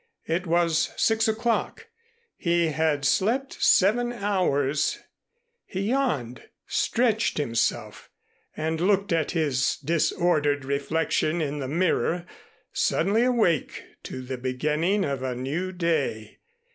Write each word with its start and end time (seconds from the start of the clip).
It 0.25 0.47
was 0.47 0.91
six 0.97 1.27
o'clock. 1.27 1.85
He 2.35 2.69
had 2.69 3.05
slept 3.05 3.61
seven 3.63 4.11
hours. 4.11 4.97
He 5.67 5.81
yawned, 5.91 6.41
stretched 6.65 7.37
himself 7.37 8.09
and 8.57 8.81
looked 8.81 9.13
at 9.13 9.33
his 9.33 9.75
disordered 9.77 10.65
reflection 10.65 11.39
in 11.39 11.59
the 11.59 11.67
mirror, 11.67 12.25
suddenly 12.73 13.21
awake 13.21 13.83
to 14.01 14.23
the 14.23 14.39
beginning 14.39 15.05
of 15.05 15.21
a 15.21 15.35
new 15.35 15.71
day. 15.71 16.39